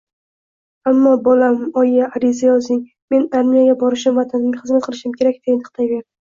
Ammo 0.91 1.11
bolam 1.27 1.57
Oyi, 1.81 2.07
ariza 2.19 2.47
yozing, 2.47 2.79
men 3.15 3.27
armiyaga 3.41 3.77
borishim, 3.85 4.17
vatanimga 4.21 4.63
xizmat 4.65 4.87
qilishim 4.89 5.15
kerak, 5.21 5.39
deya 5.45 5.61
niqtayverdi 5.61 6.03